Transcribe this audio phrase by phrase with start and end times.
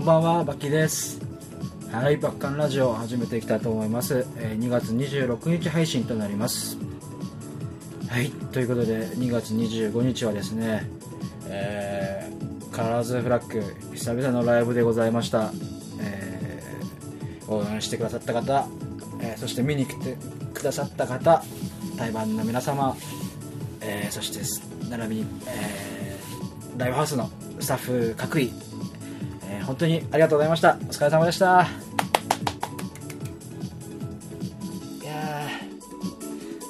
[0.00, 1.20] こんばんは、バッキーです。
[1.92, 4.26] はい、バッカンラジオを始めていきたいと思います。
[4.38, 6.78] え2月26日配信となります。
[8.08, 10.88] はい、ということで、2月25日はですね、
[11.48, 13.62] えー、カラーズフラッグ、
[13.94, 15.52] 久々のライブでございました。
[16.00, 18.66] えー応援してくださった方、
[19.20, 20.16] えーそして見に来て
[20.54, 21.44] くださった方、
[21.98, 22.96] 台湾の皆様、
[23.82, 24.40] えーそして
[24.88, 27.28] 並びに、えーライブハウスの
[27.60, 28.50] スタッフ各位、
[29.70, 30.76] 本当にありがとうございました。
[30.80, 31.68] お疲れ様でした。
[35.00, 35.48] いや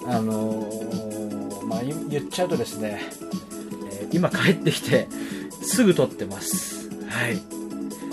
[0.06, 3.00] あのーまあ言っちゃうとですね、
[3.90, 5.08] えー今帰ってきて
[5.62, 6.90] すぐ撮ってます。
[7.08, 7.38] はい。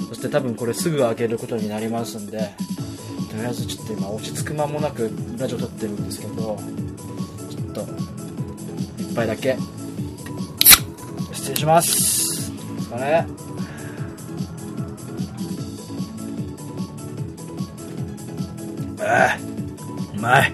[0.08, 2.56] そして多分これすぐ開けることになりますんで
[3.30, 6.58] とりあえずちょっと今落ち着く間もなくラジオ撮ってるんですけど
[7.50, 7.86] ちょっと
[9.03, 9.58] 一杯だけ。
[11.34, 12.53] 失礼します。
[12.90, 13.47] お疲れ。
[19.08, 19.38] あ
[20.16, 20.53] うまい。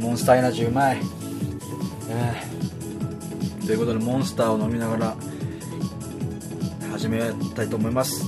[0.00, 0.98] モンスターエナジーうまい、
[2.08, 3.66] えー。
[3.66, 5.16] ということでモンスターを飲みながら
[6.90, 7.20] 始め
[7.54, 8.24] たいと思います。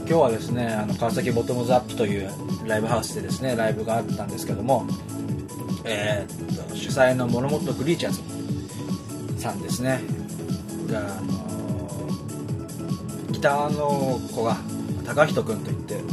[0.00, 2.30] 今日はですねあの川崎ボトムズアップという
[2.66, 4.86] ライブハウスでですねライブがあったんですけども
[5.84, 10.00] えーっと主催のモノモットクリーチャーズさんですね。
[10.88, 11.38] が、あのー
[13.32, 14.56] ギターの子が
[15.08, 16.04] 高人君といって、あの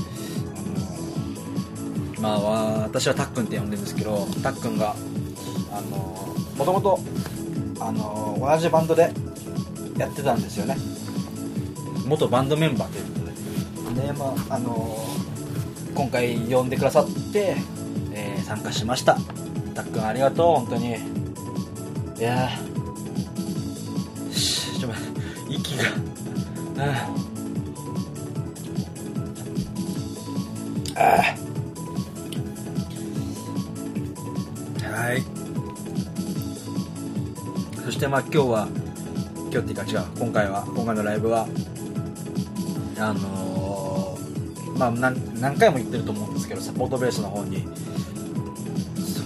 [2.15, 4.95] ーまあわ私はたっくんって呼んでるんですけどたっくんが、
[5.71, 6.99] あのー、もともと、
[7.81, 9.11] あのー同じバンドで
[9.97, 10.77] やってたんですよね。
[12.05, 13.19] 元バンドメンバーというこ
[13.85, 14.07] とで。
[14.07, 17.57] で、まああのー今回呼んでくださって、
[18.13, 19.17] えー参加しました。
[19.73, 20.95] たっくんありがとう本当に。
[22.17, 22.49] いや
[24.78, 24.97] ちょっと
[25.50, 25.84] 息が。
[26.78, 27.25] ああ
[30.95, 31.35] は
[35.13, 35.23] い。
[37.83, 38.67] そしてまあ今日は
[39.51, 40.05] 今日っていうか違う。
[40.19, 41.47] 今回は今回のライブは
[42.97, 47.67] あのーまあ何何回も言ってると思うんですけどサポートベースの方に。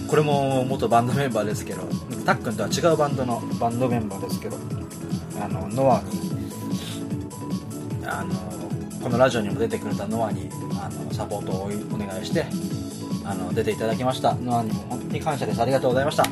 [0.08, 1.82] これも元バンドメンバーですけど
[2.26, 4.56] たっくんとは違うバンドのバンドメンバーですけど
[5.40, 6.10] あのノアに
[8.04, 8.59] あの
[9.02, 10.50] このラジオにも出てくれたノアに
[10.80, 12.46] あのサポートをお願いして
[13.24, 14.34] あの出ていただきました。
[14.34, 15.62] ノアにも本当に感謝です。
[15.62, 16.24] ありがとうございました。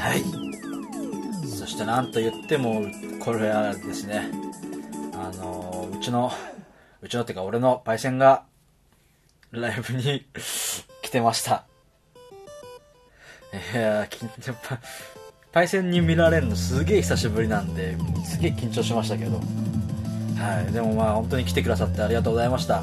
[0.00, 0.22] はい。
[1.46, 2.82] そしてなんと言っても
[3.20, 4.30] これはですね
[5.14, 6.32] あのうちの
[7.02, 8.44] うちのっていうか俺のパイセンが
[9.50, 10.26] ライブに
[11.02, 11.64] 来てました。
[13.74, 14.54] いやー緊張
[15.50, 19.40] パイセンに見られるのすげえ久しぶりなんですげえ緊張しましたけど。
[20.36, 22.82] はいでもまあ本当に来てくださってありがとうございました。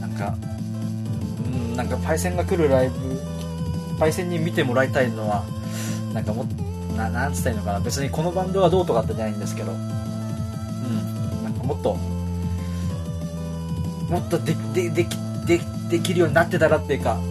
[0.00, 0.34] なんか
[1.44, 2.96] うんなんかパイセンが来るライブ
[3.98, 5.44] パイセンに見てもらいたいのは
[6.14, 6.44] なんかも
[6.96, 7.80] ななんつったらいいのかな。
[7.80, 9.72] 別にこのバンドはどうとかってないんですけど。
[9.72, 11.94] うんなんかもっと
[14.10, 15.16] もっとでででき
[15.46, 17.30] でできるようになってたらっていうかうん。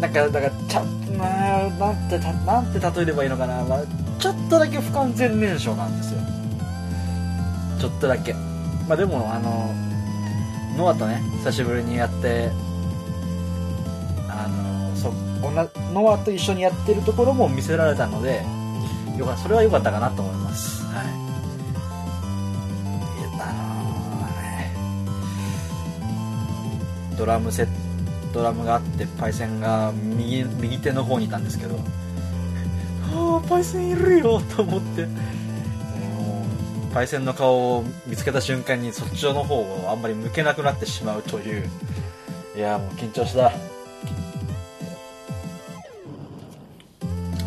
[0.00, 0.86] なんか、だから、ちゃん、
[1.18, 3.62] まあ、なんて、なんて例えればいいのかな。
[3.64, 3.82] まあ、
[4.20, 6.20] ちょっとだけ不完全燃焼なんですよ。
[7.80, 8.34] ちょっとだけ。
[8.86, 9.74] まあでも、あの、
[10.76, 12.50] ノアとね、久しぶりにやって、
[14.28, 15.10] あの、そ、
[15.40, 18.44] こんな、ノアと一緒にやってるところも見せられたので、
[19.16, 20.84] よかそれは良かったかなと思います。
[20.84, 21.06] はい。
[23.40, 23.52] あ
[27.10, 27.72] の、ドラムセット、
[28.32, 31.80] ドラムがあってパイセンが右右手の方にいたんですけど
[33.12, 35.06] ああパイセンいるよと思って。
[36.92, 41.68] パイセンの顔を見つけた瞬間にそっちの方をあんまり向けなくなってしまうという。
[42.56, 43.52] いやもう緊張した。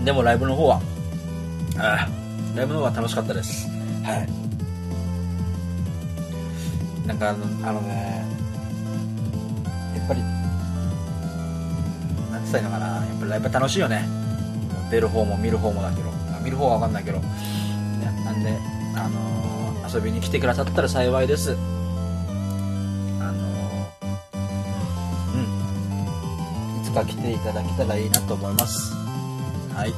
[0.04, 0.82] でもライブの方は
[1.78, 2.10] ああ
[2.56, 3.68] ライブの方は楽しかったです。
[4.04, 4.26] は
[7.04, 7.08] い。
[7.08, 8.26] なんかあのあのね
[9.98, 10.22] やっぱり
[12.32, 12.86] なんて言ったらいいのかな。
[12.88, 14.23] やっぱりライブ楽しいよね。
[14.94, 17.26] 出る方も見る方もだけどあ見る方は分かんないけど、ね、
[18.24, 18.56] なんで、
[18.96, 19.34] あのー
[19.94, 21.52] 遊びに来てくださったら幸いです。
[21.52, 21.56] あ
[23.32, 23.44] の
[25.36, 25.38] う
[26.80, 26.82] ん。
[26.82, 28.92] いつか来ていただけたらいいなと思います。
[29.76, 29.90] はい。
[29.90, 29.98] いや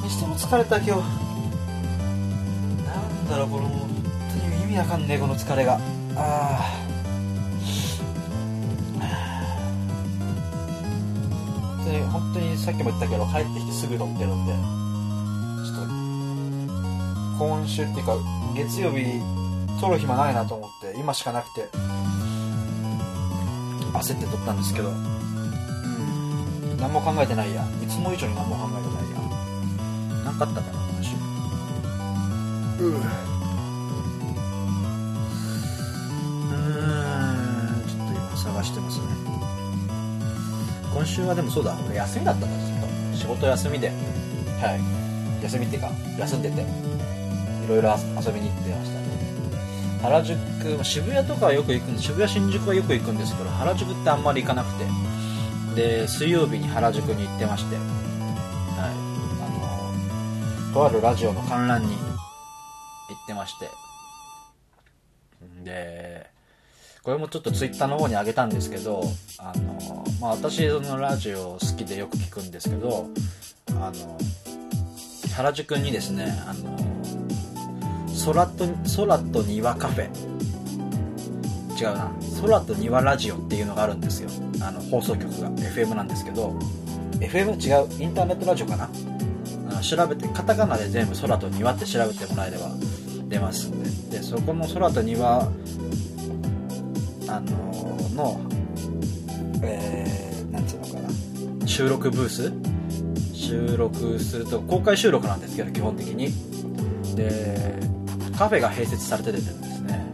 [0.00, 0.92] ーにしても疲れた今日。
[2.86, 3.88] なんだろうこの本
[4.40, 5.74] 当に意味わかんねえこの疲れが。
[5.74, 5.78] あ
[6.16, 6.43] あ
[12.14, 14.52] 本当にさっきも言ったけど帰ってきてすぐ撮ってるんで。
[15.66, 15.84] ちょっと
[17.44, 18.16] 今週っていうか
[18.54, 19.20] 月曜日
[19.80, 21.68] 撮る暇ないなと思って今しかなくて。
[23.94, 24.90] 焦って撮ったんですけど。
[24.90, 26.76] うん。
[26.78, 27.64] 何も考えてないや。
[27.82, 29.18] いつも以上に何も考えてないや。
[30.24, 31.16] 何かあったかな今週。
[32.80, 33.02] うーん。
[37.88, 39.43] ちょっと今探してますね。
[40.94, 43.88] 今週はでもそうだ俺休みだったんだずっと仕事休みで。
[43.88, 43.92] は
[45.40, 45.42] い。
[45.42, 46.64] 休みっていうか休んでてい
[47.68, 49.00] ろいろ遊びに行ってました。
[49.00, 49.04] ね
[50.00, 54.84] 原宿渋谷とかはよく行くんで渋谷新宿はよく行くんですけど原宿ってあんまり行かなくて。
[55.74, 57.74] で水曜日に原宿に行ってまして。
[57.74, 57.84] はい。
[59.42, 61.94] あのとあるラジオの観覧に行
[63.24, 63.68] ってまして。
[65.64, 66.30] で
[67.04, 69.04] これもちょっとツイッターの方に上げたんですけど
[69.38, 73.10] あの、まあ、私のラジオ好きでよく聞くんですけど
[73.72, 74.18] あの
[75.34, 76.94] 原宿にですねあの
[78.24, 78.66] 空と
[78.96, 80.08] 空と庭カフェ。
[81.76, 82.10] 違うな。
[82.40, 84.30] 空と庭ラジオっていうのがあるんですよ。
[84.62, 85.50] あの放送局が。
[85.50, 86.56] FM なんですけど。
[87.18, 88.02] FM 違う。
[88.02, 88.88] インターネットラジオかな。
[89.82, 92.70] 調べてカタカナで全部空と庭って調べてもらえれば
[93.28, 94.18] 出ますんで。
[94.18, 95.50] でそこの空と庭
[97.36, 98.40] あのの
[99.62, 101.66] えー、なんつうのかな。
[101.66, 102.52] 収録ブース？
[103.32, 106.32] 収録すると公開収録なんですけど基本的に。
[107.16, 107.78] で
[108.36, 110.04] カフェが併設されててですね。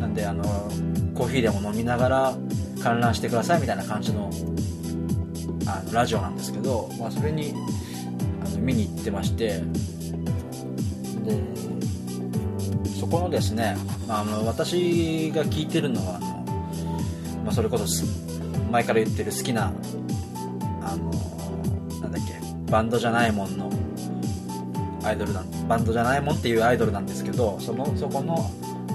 [0.00, 0.42] なんであの
[1.14, 2.34] コーヒーでも飲みながら
[2.82, 4.30] 観覧してくださいみたいな感じの
[5.66, 7.54] あのラジオなんですけど、まあ、それに
[8.44, 9.62] あの見に行ってまして。
[11.24, 11.54] で
[13.00, 13.76] そこのですね、
[14.08, 16.20] まあ、あの私が聞いてるのは
[17.44, 17.84] まあ、それこそ
[18.72, 19.72] 前から言ってる好きな
[20.82, 21.10] あの
[22.00, 22.34] なんだっけ
[22.70, 23.70] バンドじゃないもんの
[25.04, 28.50] アイドルなんバンドじゃないもんっていうアイドルなんですけどそのそこの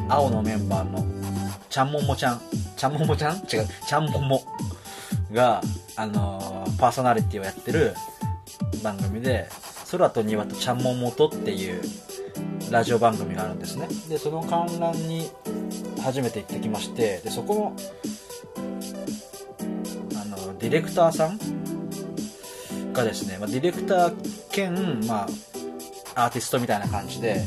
[0.09, 1.05] 青のメンバーの
[1.69, 2.41] ちゃんももちゃん
[2.75, 3.35] ちゃんももちゃん？
[3.37, 3.43] 違う
[3.87, 4.41] ちゃんもも。
[5.31, 5.61] が
[5.95, 7.93] あのパーソナリティをやってる
[8.83, 9.47] 番組で
[9.91, 11.81] 空と庭とちゃんももとっていう
[12.71, 13.87] ラジオ番組があるんですね。
[14.07, 15.29] でその観覧に
[16.01, 17.75] 初めて行ってきましてでそこの
[20.59, 21.39] ディレクターさん？
[22.93, 24.13] がですね、まあ、ディレクター
[24.51, 24.73] 兼、
[25.07, 25.27] ま
[26.15, 27.43] あ、アーティストみたいな感じで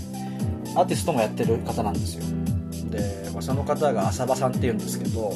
[0.77, 2.25] アーティストもやってる方なんですよ。
[2.91, 5.35] で、まあ、その方が浅場さんっていうんですけど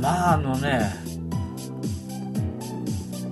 [0.00, 0.94] まああのね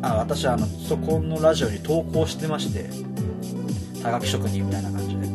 [0.03, 2.91] あ私はあのそこのラジオに投稿してまして
[4.03, 5.27] はがき職人みたいな感じで。
[5.27, 5.29] あ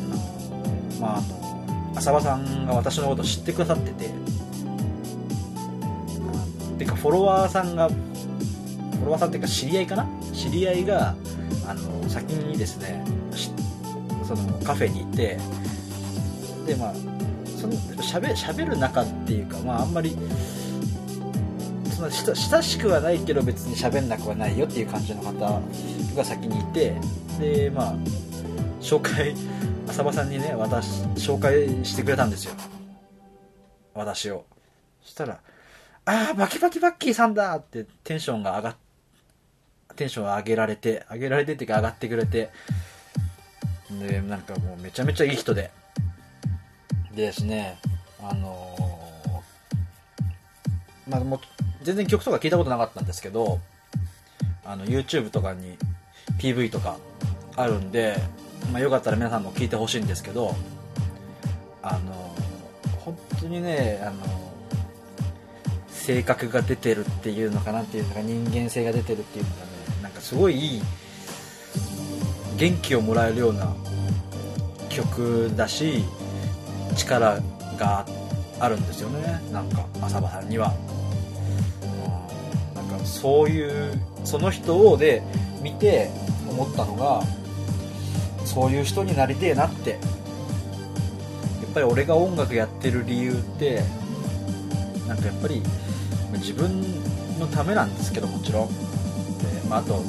[0.00, 4.10] のまああの浅場さんが私のこと知ってくださってて
[6.78, 10.06] てかフォロワーさんがフォロワーさんっていうか知り合いかな？
[10.32, 11.14] 知り合いが
[11.66, 13.04] あの先にですね
[14.26, 15.38] そのカフェに行って
[16.66, 16.94] でまあ
[17.56, 20.16] そのしゃべしゃべる中っていうかまああんまり
[21.94, 25.60] その親しくはないけど別に喋んなくはないよっていう感じの方
[26.16, 26.96] が先にいて
[27.38, 27.94] でまあ
[28.80, 29.34] 紹介
[29.88, 32.54] 浅場さんにね私紹介してくれたんですよ。
[33.94, 34.44] 私を。
[35.02, 35.40] そしたら
[36.04, 38.76] 「ああバキバキバッキーさんだ!」ってテンションが上がっ
[39.94, 42.50] テンション上げられて上げられてっていうか上がってくれて
[43.90, 45.70] でなんかもうめちゃめちゃいい人で
[47.14, 47.78] でですね
[48.22, 51.40] あのー、まあもう
[51.82, 53.60] 全然曲とか聞いたことなかったんですけど
[54.64, 55.76] あの YouTube とかに
[56.38, 56.96] PV とか
[57.56, 58.16] あるんで、
[58.72, 60.54] まあ、よかったら皆さんも聞いてほしいんですけど
[61.82, 62.34] あの
[63.04, 64.41] 本当にねあの
[66.02, 69.62] 性格が出てるっていうのかなっていうのか人間性が出てるっていうのがね
[70.02, 70.82] なんかすごいいい
[72.56, 73.72] 元気をもらえるような
[74.88, 76.04] 曲だし
[76.96, 77.38] 力
[77.78, 78.04] が
[78.58, 79.40] あるんですよね。
[79.52, 80.74] なんか浅場さんには。
[82.74, 83.92] なんかそういう
[84.24, 85.22] その人をで
[85.62, 86.10] 見て
[86.48, 87.22] 思ったのが
[88.44, 89.90] そういう人になりてえなって。
[89.90, 93.82] やっぱり俺が音楽やってる理由って
[95.08, 95.62] なんかやっぱり
[96.42, 96.82] 自分
[97.38, 98.68] のためなんですけどもちろん。
[98.68, 98.74] で、
[99.68, 100.02] まあ、あと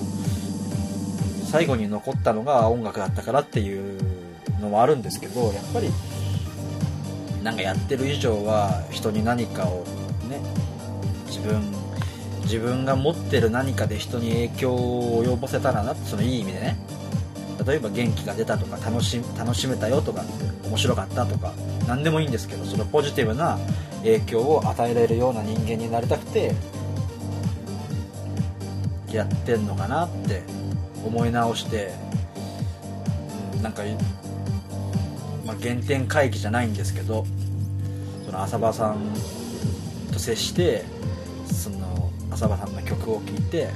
[1.45, 4.01] 最後に残ったのが音楽だったからっていう
[4.59, 5.91] のもあるんですけどやっぱり
[7.43, 9.85] なんかやってる以上は人に何かを
[10.27, 10.39] ね
[11.27, 11.61] 自分
[12.41, 16.77] 自分が持ってる何かで人に影響を及ぼせたらなってそのいい意味でね。
[17.65, 20.25] 例えば元気が出たとか楽し楽しめたよとか
[20.65, 21.53] 面白かったとか
[21.87, 23.59] 何でもいいんですけどそのポジティブな
[24.03, 26.53] 影響を与えられるような人間になりたくて
[29.11, 30.43] やってんのかなって
[31.05, 31.91] 思い直して
[33.61, 33.83] なんか、
[35.45, 37.25] まあ、原点回帰じゃないんですけど
[38.25, 39.13] その浅場さん
[40.11, 40.83] と接して
[41.45, 43.69] その浅場さんの曲を聴いて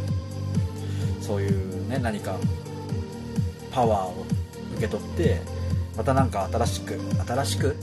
[1.22, 2.36] そういうね何か
[3.72, 4.26] パワーを
[4.74, 5.42] 受け取って
[5.96, 7.76] また何か新しく新しく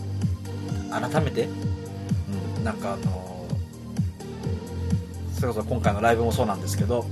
[0.90, 1.48] 改めて、
[2.64, 3.46] なんかあの
[5.34, 7.04] それこそ今回のライブもそうなんですけど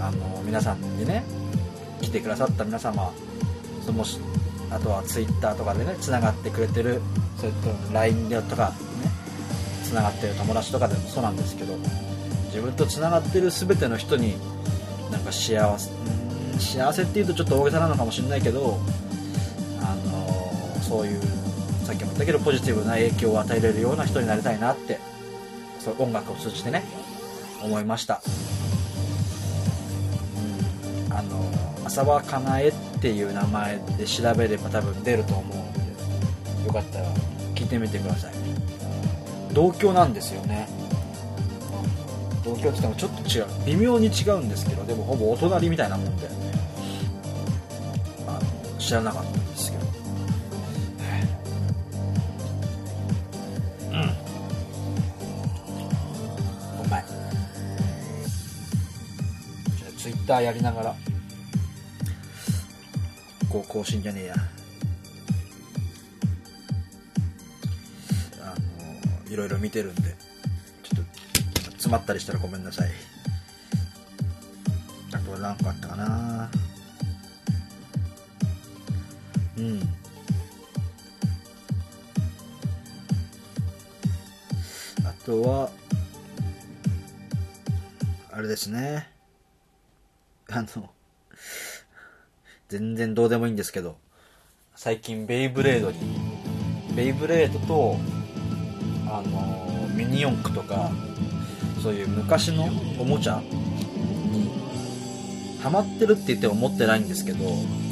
[0.00, 1.22] あの皆さんにね
[2.02, 3.12] 来てくださった皆様
[3.86, 4.04] その
[4.70, 7.00] あとは Twitter とかでねつながってくれてる
[7.36, 8.74] それと LINE でとかね
[9.84, 11.76] つながってる友達とかでもそうなんですけど
[12.46, 14.34] 自分とつながってる全ての人に
[15.12, 15.90] なんか幸せ
[16.58, 18.80] 幸せっていうとちょっと大げさなのかもしれないけど
[19.80, 21.37] あのそういう
[21.88, 24.98] さっきも言ったけどポジティブな影響を与えられるような人になりたいなって
[25.78, 26.84] そう音楽を通じてね
[27.62, 28.20] 思いました。
[31.08, 31.12] うん。
[31.14, 31.50] あの
[31.86, 35.72] 浅場かなえっていう名前で調べれば多分出ると思うの
[36.60, 37.06] でよかったら
[37.54, 38.34] 聞いてみてください。
[39.54, 40.68] 同郷なんですよね。
[42.44, 43.46] 同郷って言ってもちょっと違う。
[43.64, 46.28] 微妙に違うんですけどでもほぼお隣みたいなもんで。
[48.26, 49.47] あの知らなかった。
[60.28, 60.94] ターやりながら。
[63.48, 64.34] こう更新じゃねえや。
[68.42, 68.54] あ
[69.26, 70.14] のいろいろ見てるんで。
[70.82, 71.04] ちょっ
[71.54, 72.90] と詰まったりしたらごめんなさい。
[75.14, 76.50] あとは何かあったかな。
[79.56, 79.80] うん。
[85.06, 85.70] あとは
[88.30, 89.17] あれですね。
[90.50, 90.88] あの
[92.68, 93.98] 全然どうでもいいんですけど
[94.74, 95.98] 最近ベイブレードに
[96.94, 97.96] ベイブレードと
[99.10, 100.90] あのミニ四駆とか
[101.82, 102.64] そういう昔の
[102.98, 104.50] おもちゃに
[105.62, 107.44] ハマってるって言っても持ってないんですけど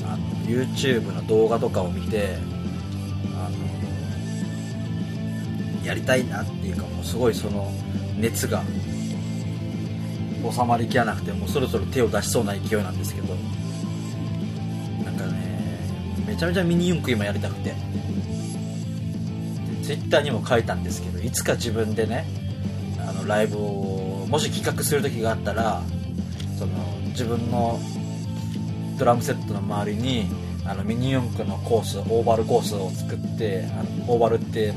[0.06, 2.36] あの YouTube の動画とかを見て
[3.34, 3.50] あ
[5.80, 7.70] のやりたいなっていうかもうすごいその
[8.18, 8.62] 熱が
[10.52, 13.34] 収まりきらなくてもうそろそろ手を出しそうな勢いなんですけど。
[15.04, 15.80] なんかね
[16.26, 17.74] めちゃめちゃミニ四駆今やりたくて。
[19.86, 22.26] Twitter にも書いたんですけどいつか自分でね
[22.98, 25.80] あのライブをもし企画する時があったら
[26.58, 26.72] その
[27.10, 27.78] 自分の
[28.98, 30.26] ドラムセットの周りに
[30.64, 34.74] あのミニ四駆のコースオーバルコースを作ってあのオーバルって、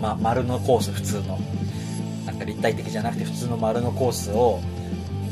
[0.00, 1.38] ま、丸のコース普通の。
[2.24, 4.60] なんか立体的じゃなくて普通の丸のコースを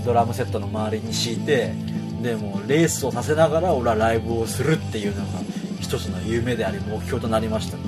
[0.07, 1.75] ドラムセットの周りに敷いて
[2.23, 5.41] でもレースをさせながら俺はライブをするっていうのが
[5.81, 7.77] 一つの夢であり目標となりました。
[7.77, 7.81] い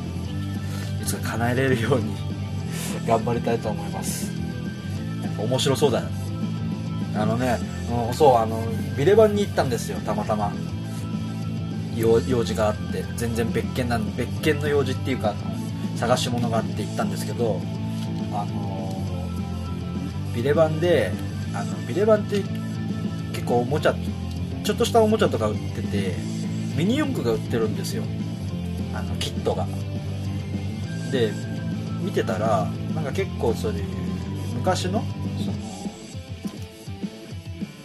[1.06, 2.14] つか叶えれるように
[3.06, 4.30] 頑張りたいと思います。
[5.38, 6.06] 面白そうだよ
[7.14, 7.58] あのね、
[8.12, 8.62] そうあの
[8.96, 10.52] ビレバンに行ったんですよたまたま。
[11.96, 15.34] 用用事があって全然別件なん別件の用事っていうか
[15.96, 17.60] 探し物があって行ったんですけど
[18.32, 18.94] あの
[20.32, 21.12] ビレバンで
[21.60, 22.42] あのビレバンって
[23.32, 23.94] 結構おもちゃ
[24.64, 26.14] ちょっとしたおもちゃとか売ってて
[26.76, 28.04] ミニ四駆が売ってるんですよ。
[28.94, 29.66] あのキットが。
[31.10, 31.32] で
[32.02, 33.84] 見てたらなんか結構そういう
[34.54, 35.02] 昔の
[35.38, 35.46] そ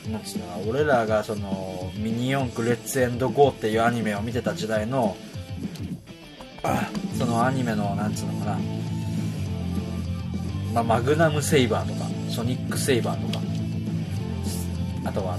[0.08, 5.16] のなんつうの俺らがそのミニ四駆レッツエンドゴーっていうアニメを見てた時代の
[7.18, 8.60] そのアニメのなんつうのかな、
[10.74, 13.44] まあ、マグナムセイバーとかソニックセイバーとか
[15.06, 15.38] あとは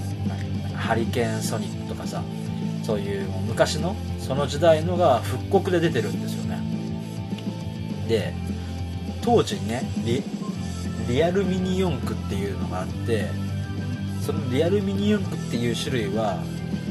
[0.75, 2.21] ハリケーンソニックとかさ
[2.83, 6.59] そういう昔のその時代のが復刻で出てるんですよね。
[8.07, 8.33] で
[9.21, 10.23] 当時ねリ
[11.07, 13.27] リアルミニ四駆っていうのがあって
[14.21, 16.37] そのリアルミニ四駆っていう種類は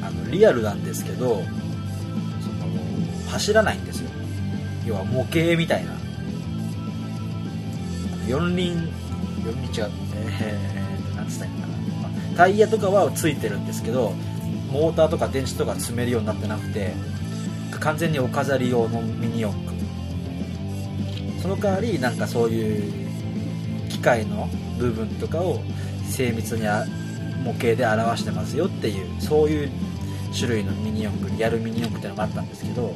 [0.03, 1.43] あのリアルなんですけどその
[3.31, 4.11] 走らないんですよ。
[4.87, 5.93] 要は模型みたいな。
[8.29, 8.89] 四輪
[9.45, 9.93] 四輪違う。
[10.41, 11.64] えー、なんつったらいいかな
[12.37, 14.13] タイヤとかはついてるんですけど
[14.71, 16.93] モーターとか電池とか積めるようになってなくて
[17.81, 19.75] 完全にお飾り用のミニ四駆。
[21.43, 22.89] その代わりなんかそうい
[23.87, 24.49] う機械の
[24.79, 25.61] 部分とかを
[26.09, 26.63] 精密に
[27.45, 29.71] 模型で表してますよっていうそういう
[30.35, 32.95] 種類のミニ四駆やるミニ四駆っていうのがあったんですけど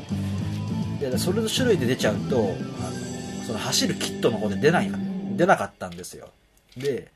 [0.98, 4.90] でそれの種類で出ちゃうとあのその走るキットの方で出ない
[5.36, 6.30] 出なかったんですよ。
[6.76, 7.08] で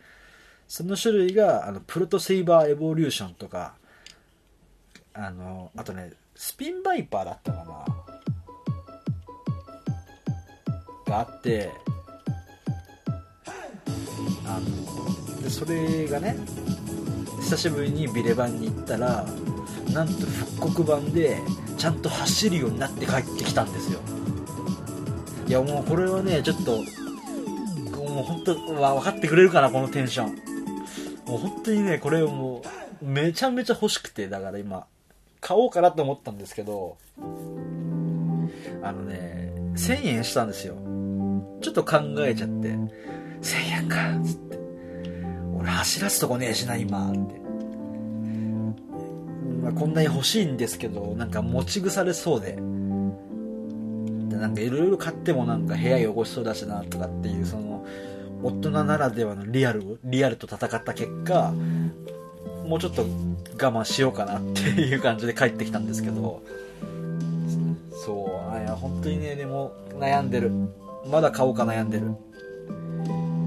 [0.73, 3.75] その種類があのプロトセイバーエボリューションとか
[5.13, 7.65] あのあとねスピンバイパーだったかな。
[11.13, 11.71] があって
[14.47, 16.39] あのでそれがね
[17.43, 19.27] 久しぶりにビレバンに行ったら
[19.93, 21.37] なんと復刻版で
[21.77, 24.01] ちゃんと走るようになって帰ってきたんですよ。
[25.47, 26.79] いやもうこれはねちょっと
[27.99, 30.52] もう本当わ分かってくれるかなこのテンション。
[31.33, 32.63] もう本当にねこれも
[33.01, 34.87] うめちゃめちゃ欲しくてだから今。
[35.41, 36.97] 買おうかなと思ったんですけど
[38.81, 40.77] あのね1000円したんですよ。
[41.63, 42.69] ちょっと考えちゃって。
[42.69, 42.89] 1000
[43.83, 44.59] 円かっつって。
[45.57, 47.41] 俺走らすとこねえしな今って。
[49.63, 52.53] まあ、こんなに欲しいんですけどなんか持ち腐れそうで。
[52.53, 52.61] で
[54.37, 57.72] なんかいろいろ買ってもなんか部屋汚しそうだしなとかっていうその
[58.43, 61.53] 大人ならではのリアルリアルと戦った結果
[62.67, 63.07] もうちょっと我
[63.57, 66.43] 慢しようかなっていう感じで帰ってきたんですけど
[68.05, 70.51] そうあいや本当にねでも悩んでる。
[71.07, 72.09] まだ買おうか悩んでる。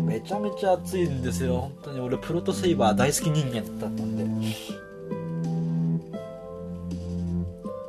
[0.06, 1.60] めちゃめちゃ熱いんですよ。
[1.60, 2.00] 本当に。
[2.00, 4.26] 俺プロトセイバー大好き人間だったんで。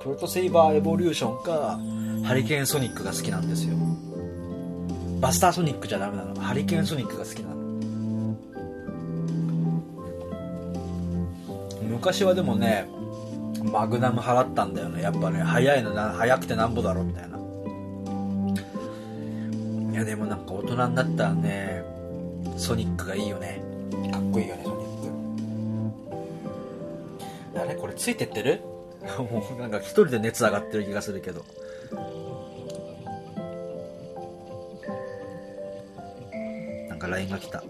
[0.03, 1.79] プロトセイバーエボリューションか
[2.25, 3.77] ハリケーンソニックが好きなんですよ。
[5.27, 6.41] バスターソニックじゃダメなの。
[6.41, 7.57] ハリケーンソニックが好きなの。
[11.83, 12.87] 昔はでもね
[13.73, 15.03] マグナム払ったんだよね。
[15.03, 17.39] やっぱね早いのな早くてなんぼだろみたいな。
[19.95, 21.83] いやでもなんか大人になったらね
[22.57, 23.61] ソニックがいいよね。
[24.13, 25.01] かっこいいよねソニッ
[27.57, 27.61] ク。
[27.61, 28.61] あれこれついてってる？
[29.19, 31.45] もうなんか一人で熱上がってる気がするけど。
[37.07, 37.59] か LINE が来た。
[37.59, 37.63] あ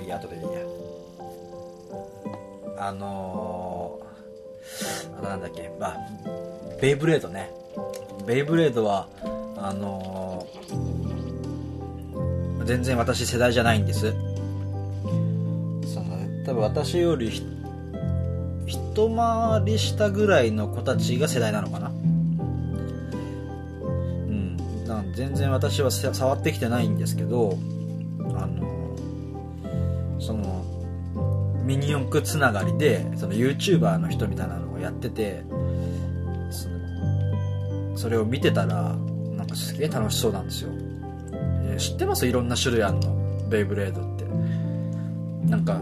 [0.00, 0.48] いいや後でいいや。
[2.78, 5.70] あのー、あなんだっけ。
[5.80, 5.96] あ
[6.80, 7.50] ベイブレードね。
[8.26, 9.08] ベイブレードは
[9.56, 14.12] あのー、全然私世代じゃないんです。
[15.92, 17.30] その多分私より
[18.66, 18.78] 一
[19.14, 21.88] 回りしたぐらいの子たちが世代なのかな。
[21.88, 22.14] うん。
[25.14, 27.58] 全然私は触ってきてないんですけど
[31.76, 35.42] ミニ四駆つながりでその YouTuber の人みたいなのをやってて
[36.50, 38.96] そのそれを見てたら
[39.36, 42.28] なんかすげえ楽しそうなんですよ、えー、知ってます？
[42.28, 43.48] いろんな種類あんの？
[43.48, 44.24] ベイブレードって。
[45.50, 45.80] なんか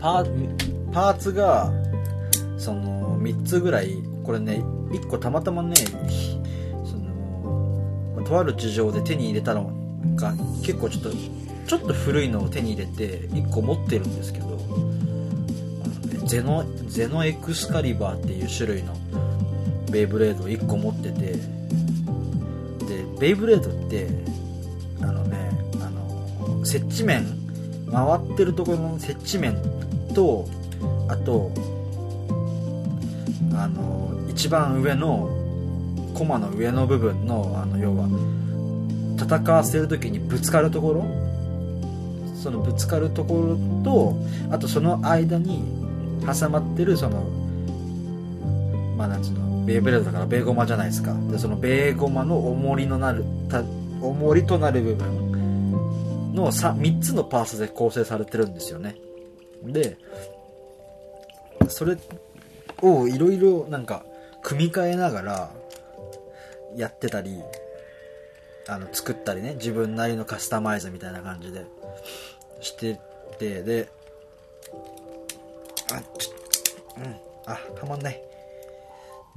[0.00, 1.70] パーツが
[2.58, 5.74] その3つぐらいこれね1個たまたまね
[6.84, 9.70] そのとある事情で手に入れたの
[10.16, 11.10] が結構ちょっと
[11.66, 14.56] ちょっと古いのを手に入れて1個持ってるんですけど
[16.26, 18.94] ゼノゼノエクスカリバーっていう種類の
[19.90, 21.38] ベイブレードを1個持っててで
[23.18, 24.08] ベイブレードって
[25.00, 25.50] あのね
[25.80, 27.24] あの接地面
[27.90, 29.56] 回ってるところの接地面
[30.14, 30.46] と
[31.08, 31.52] あと
[33.54, 35.30] あの一番上の
[36.14, 38.08] コマの上の部分のあの要は
[39.18, 41.25] 戦わせる時にぶつかるところ
[42.46, 44.16] そのぶつかるところと
[44.52, 45.64] あとその間に
[46.24, 47.24] 挟まってるその
[48.96, 51.12] まあなんつうのベーブレードだからベーゴマじゃないですか。
[51.28, 53.64] でそのベーゴマの重りのなるた
[54.00, 55.72] 重りとなる部分
[56.34, 58.94] の 3, 3つのパーツで構成されてるんですよね。
[59.64, 59.98] で
[61.66, 61.96] それ
[62.80, 64.04] をいろいろなんか
[64.44, 65.50] 組み替えながら
[66.76, 67.40] やってたり
[68.68, 71.66] あの作ったりね自分なりのカスタマイズみたいな感じで。
[72.60, 72.98] して
[73.38, 73.88] てで
[75.92, 76.30] あちょ
[76.98, 77.16] うん
[77.46, 78.20] あたまんない。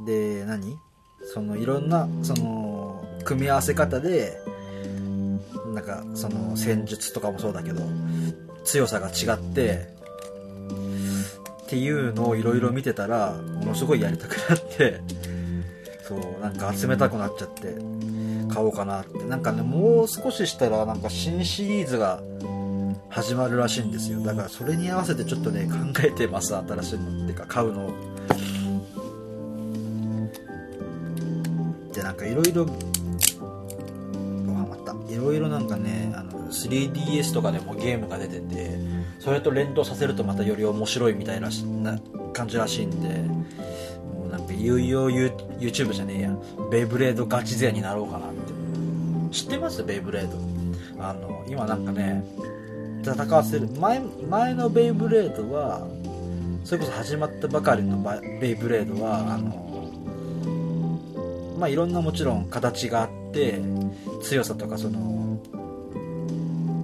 [0.05, 0.77] で何？
[1.33, 4.37] そのいろんなその組み合わせ方で
[5.73, 7.81] なんかその戦術とかもそうだけど
[8.63, 9.87] 強さが違って
[11.65, 15.01] っていうのをいろいろ見てたらものすごいやりたくなって
[16.01, 17.75] そうなんか集めたくなっちゃって
[18.51, 19.19] 買おうかなって。
[19.25, 22.23] なんかねもう少ししたらなんか新シリーズが
[23.09, 24.21] 始まるらしいんですよ。
[24.21, 27.93] だからそれに合わせてちょっとね考えてます新しいのっていうか買うのを。
[31.93, 32.65] でなんかいろいろ
[35.09, 38.77] いろいろなんかねあの 3DS とかでもゲームが出てて
[39.19, 41.49] それと連動させるとまたより面白いみたいな
[42.31, 43.09] 感じらしいんで
[44.13, 46.37] もうなんかいよいよ YouTube じゃねえや。
[46.71, 48.53] ベイブレードガチ勢になろうかなって。
[49.35, 49.83] 知ってます？
[49.83, 50.37] ベイブレード
[51.03, 52.23] あの今なんかね
[53.03, 53.67] 戦わせる。
[53.79, 55.87] 前前のベイブレードは
[56.63, 57.97] それこそ始まったばかりの
[58.39, 59.69] ベイブレードはあの
[61.57, 63.59] まあいろんなもちろん形があって
[64.21, 65.39] 強さとかその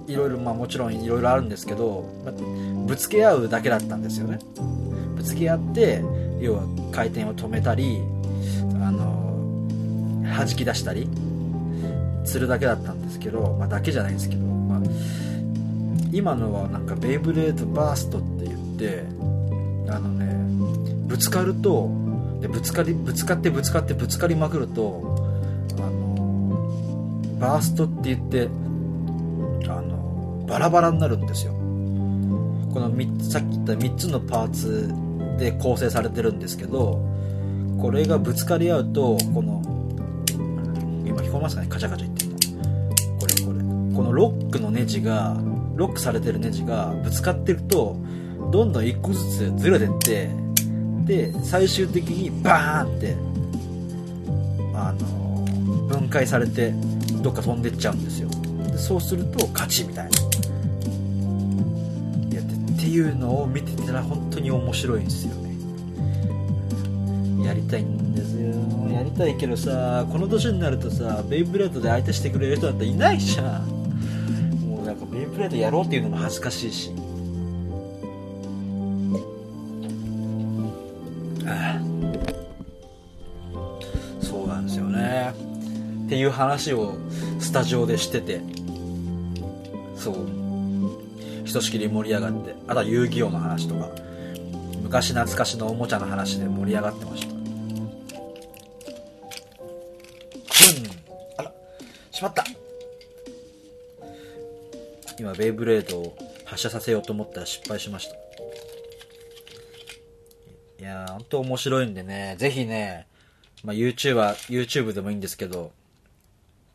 [0.06, 2.34] いろいろまあもちろんいろいろあるんですけど、まあ、
[2.86, 4.38] ぶつけ合うだけだったんですよね。
[5.14, 6.02] ぶつけ合って
[6.40, 8.00] 要は回転を止めたり
[8.82, 9.66] あの
[10.24, 11.08] 弾き出したり
[12.24, 14.80] するだけだったんですけど、まあ、だけじゃないんですけど、まあ、
[16.16, 19.04] 今のはなんかベイブレードバーストって言って
[19.90, 20.34] あのね
[21.06, 21.90] ぶつかると
[22.40, 25.14] でぶつかりぶつかってぶつかってぶつかりまくると
[25.76, 28.48] あのバーストって言って
[29.68, 31.52] あのバラバラになるんですよ。
[31.52, 32.88] この
[33.22, 34.90] さっき言った3つのパーツ
[35.38, 37.06] で構成されてるんですけど
[37.78, 39.60] これがぶつかり合うとこの
[41.06, 41.68] 今聞こえますかね？
[41.68, 42.68] カチャカチャ言ってるの。
[43.18, 43.58] これこれ。
[43.96, 45.36] このロックのネジが
[45.76, 47.96] ロックされてるネジがぶつかってると
[48.50, 50.30] どんどん1個ずつずれてって
[51.04, 53.14] で最終的にバーンって
[54.74, 55.44] あの
[55.88, 56.72] 分解されて
[57.22, 58.28] どっか飛んでっちゃうんですよ。
[58.70, 60.10] でそうすると勝ちみたいな。
[62.34, 65.46] やってっていうのを見てたら本当に面白いんですよね。
[67.44, 68.52] やりたいんですよ。
[68.92, 73.75] やりたいけどさこの年になるとさベイブレードで相手してくれる人だったいないじゃん。
[75.36, 76.90] うなんかベイブレードやろうっていうのも恥ずかしいし。
[84.20, 85.34] そうなんですよね。
[86.06, 86.94] っていう話を
[87.38, 88.40] スタジオでしてて。
[89.96, 90.14] そう。
[91.44, 92.54] ひとしきり盛り上がって。
[92.66, 93.88] あとは遊戯王の話とか。
[94.82, 97.25] 昔懐かしのおもちゃの話で盛り上がってまし
[105.36, 108.18] ベイブレードを発射させようと思ったら失敗しましたい
[110.82, 113.06] やー、ほんと面白いんでね、ぜひね、
[113.64, 115.72] まあ、YouTuber、YouTube でもいいんですけど、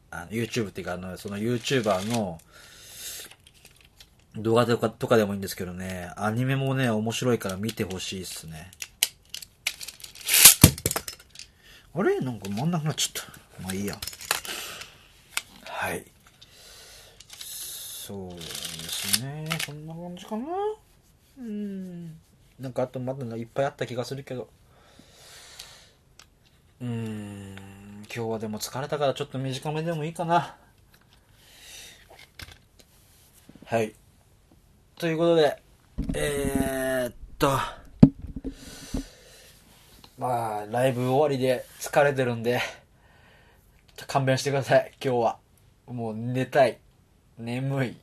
[0.09, 2.39] あの YouTube っていうか、あの、その YouTuber の
[4.37, 8.71] 動画とかとかでもいいんですけどね、アニメもね、面白いから見てほしいっすね。
[11.93, 12.19] あれ？
[12.21, 13.61] なんか真ん中になっちゃった。
[13.61, 13.97] まあいいや。
[15.65, 16.05] はい。
[18.03, 19.47] そうですね。
[19.63, 20.47] こんな感じかな。
[21.37, 22.07] うん。
[22.59, 24.49] なんかあとまだいっぱいあった気がするけど。
[26.81, 27.53] うーん、
[28.05, 30.55] 今日はでも疲れたからちょっと短めでもいいかな。
[33.65, 33.93] はい。
[34.95, 35.61] ということで、
[36.15, 37.51] えー、っと、
[40.17, 42.61] まあ、ライブ終わりで疲れてるんで、
[44.07, 45.37] 勘弁してください、今日は。
[45.85, 46.80] もう寝たい。
[47.41, 47.97] 眠い。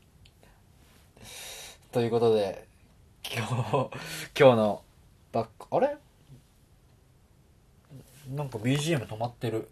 [1.92, 2.66] ということで、
[3.22, 3.53] 今日、
[4.37, 4.83] 今日の
[5.31, 5.96] バック、あれ？
[8.35, 9.68] なんか BGM 止まってる。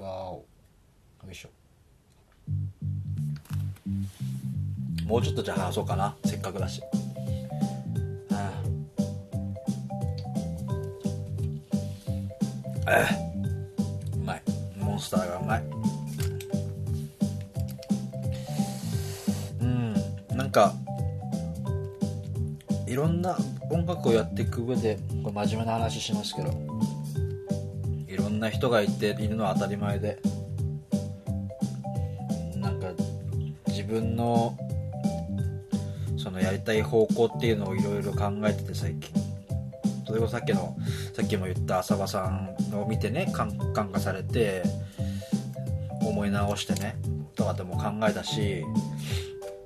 [0.00, 0.34] わお。
[0.34, 0.44] よ
[1.30, 1.48] いしょ。
[5.06, 6.16] もうちょっとじゃあ話そうかな。
[6.24, 6.82] せっかくだし。
[8.32, 8.52] あ
[12.86, 13.00] あ
[14.12, 14.42] うまい。
[14.76, 15.75] モンスターがうまい。
[20.36, 20.74] なんか、
[22.86, 23.36] いろんな
[23.70, 26.50] 音楽をやっていく上でこれ真面目な話しますけど
[28.06, 30.18] いろんな人がいているのは当たり前で
[32.54, 32.92] なんか
[33.66, 34.56] 自分の
[36.16, 39.26] そのやりたい方向っていうのをいろいろ考えてて最近。
[40.06, 40.76] それこそさっきの
[41.14, 43.58] さっきも言った浅場さんを見てね感
[43.90, 44.62] 化されて
[46.00, 46.96] 思い直してね
[47.34, 48.64] とかでも考えたし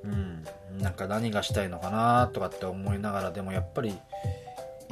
[0.02, 0.42] うん。
[0.81, 3.99] なんか何がしたいのかなとかって思いながらでもやっぱり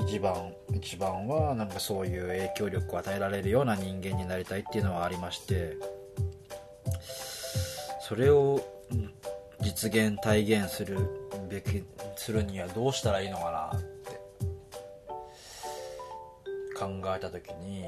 [0.07, 5.77] 一番一番はなんかそういう影響力を与えられるような人間になりたいっていうのはありまして
[8.01, 8.63] それを
[9.61, 10.99] 実現体現する
[11.51, 11.85] べき
[12.17, 14.21] するにはどうしたらいいのかなって
[16.75, 17.85] 考えた時に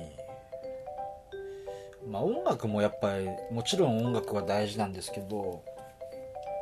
[2.09, 5.63] まあ音楽もやっぱりもちろん音楽は大事なんですけど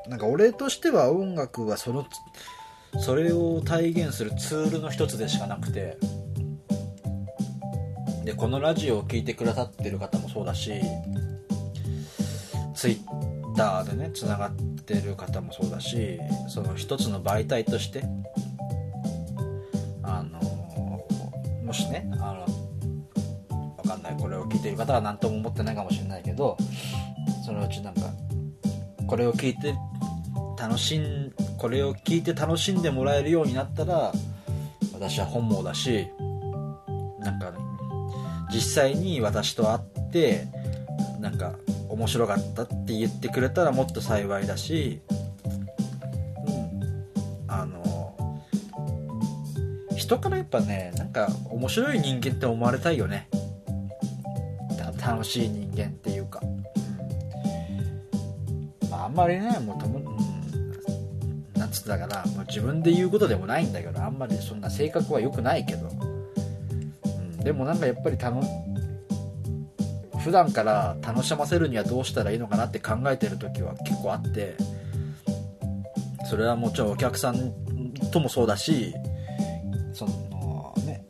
[0.09, 2.07] なんか俺としては音楽はその
[2.99, 5.99] それを体現するツールの一つでしかなくて
[8.25, 10.73] でこのラジオを聴いてくださってる方もそうだし
[12.75, 14.53] ツイッターでねつながっ
[14.85, 16.19] てる方もそうだし
[16.49, 18.03] その一つの媒体として
[20.03, 20.41] あの
[21.63, 26.57] もしねあのわかんないこれを聞いてる方は何とも思ってないかもしれないけど
[27.45, 28.01] そのうちなんか
[29.07, 29.75] これを聞いて
[30.59, 31.01] 楽し
[31.57, 34.13] これを聞いて楽しんでもらえるようになったら
[34.93, 36.09] 私は本望だし
[37.21, 37.59] なんか、ね、
[38.53, 40.47] 実際に私と会って
[41.21, 41.55] なんか
[41.89, 45.01] 面白かったって言ってくれたらもっと幸いだし、
[46.47, 48.17] うん、あの
[49.97, 53.29] 人からやっぱねなんか面白い人間って思われたいよね。
[55.09, 56.43] 楽しい人間っていうか、
[58.93, 59.79] あ、んまりねもう
[61.97, 68.41] も、うん、なんつってたかなもう自分で言うことでもないんだけどあんまりそんな性格は良くないけど、うん、でもなんかやっぱり楽
[70.19, 74.57] 普段から楽しませるにはどうしたらいいのかなって考えてる時は結構あって
[76.29, 77.53] それはもちろんお客さん
[78.13, 78.95] ともそうだし
[79.95, 81.07] そのね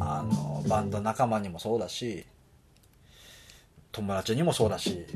[0.00, 2.24] あのバンド仲間にもそうだし
[3.90, 5.06] 友達にもそうだし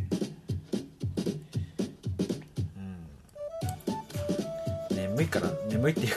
[5.20, 6.16] 眠いから眠いっていう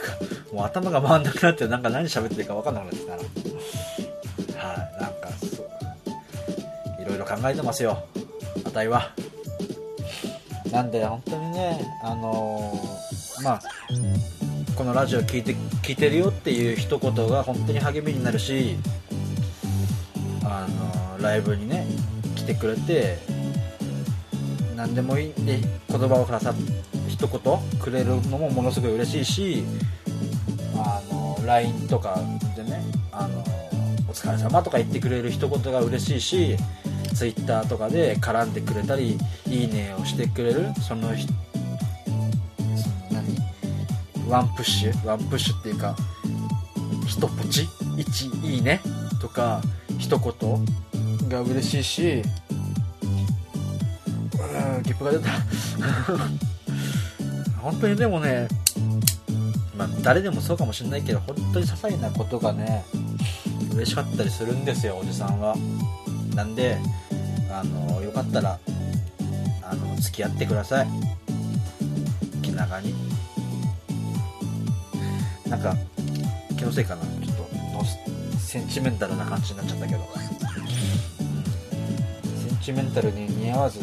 [0.52, 3.18] もう頭が回んなくなってなんか何喋ってるか分かんなくなってきたな。
[3.18, 7.02] はいなんかそう。
[7.02, 8.02] いろいろ考えてますよ。
[8.64, 9.12] あたいは。
[10.72, 13.62] なんで本当にねあのー、まあ
[14.74, 18.76] このラジオ聞いて聞いてるよっていう一言が本当に励みになるし
[20.44, 21.86] あのー、ライブにね
[22.34, 23.18] 来てくれて
[24.74, 29.64] 何でもいいんで言葉をくださって一言くれるのもものすごい嬉しいし
[30.74, 32.18] あの LINE とか
[32.56, 33.44] でねあの
[34.10, 36.56] 「お疲れ様とか言ってくれる一言が嬉しいし
[37.14, 41.24] Twitter とかで絡んでくれたり「いいね」をしてくれるその何？
[44.28, 45.06] ワンプッシュ？
[45.06, 45.94] ワンプッシュっていうか
[47.06, 48.80] 一ポチ？1いいね？
[49.20, 49.62] とか
[49.98, 50.64] 一言
[51.28, 52.22] が嬉しいし
[54.34, 55.28] うんゲップが出た。
[57.64, 58.46] 本当にでもね
[59.74, 62.84] まあ誰でもそうかもしれないけど本当に些細なことがね
[63.72, 65.56] 嬉しかったりするんですよおじさんは。
[66.34, 66.78] なんで
[67.50, 68.58] あのよかったら
[69.62, 70.88] あの付き合ってください。
[72.42, 72.94] 気長に。
[75.48, 75.74] なんか
[76.56, 77.02] 気のせいかな。
[77.02, 77.36] ちょっ
[78.36, 80.00] とセンチメンタルな感じになっちゃったけど。
[82.48, 83.80] センチメンタルに似合わず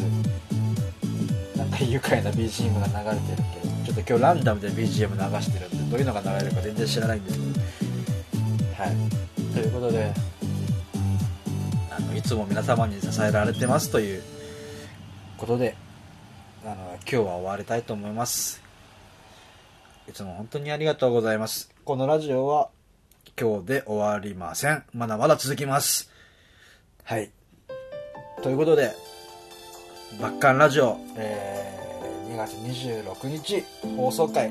[1.56, 3.61] なんか愉快な BGM が流れてるけど。
[3.98, 7.60] ょっと今日ランダムで BGM 流してるんでどういうのが流れるか全然知らないんですけど
[8.82, 10.12] はいということで
[11.90, 14.22] あのいつも皆様に支えられてますという
[15.36, 15.76] ことで
[16.64, 18.62] あの今日は終わりたいと思います。
[20.08, 21.72] いつも本当にありがとうございます。
[21.84, 22.68] このラジオは
[23.38, 26.10] 今日で終わりませんまだまだ続きます。
[27.02, 27.30] はい。
[28.42, 28.92] ということで、
[30.20, 31.81] バッカンラジオ、えー、
[32.32, 33.62] 2月26日
[33.94, 34.50] 放送回、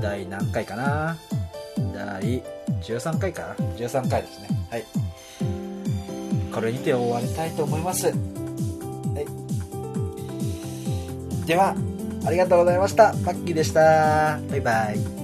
[0.00, 1.16] 第何回かな？
[1.92, 2.40] 第
[2.82, 4.48] 13回かな ?13 回ですね。
[4.70, 4.84] はい。
[6.54, 8.06] これにて終わりたいと思います。
[8.06, 8.12] は
[11.42, 11.46] い。
[11.46, 11.74] では、
[12.24, 13.12] ありがとうございました。
[13.24, 14.38] マッキーでした。
[14.48, 15.21] バイバイ。